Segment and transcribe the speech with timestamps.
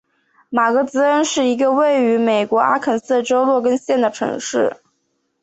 [0.49, 4.77] 马格兹恩是一个位于美国阿肯色州洛根县的城市。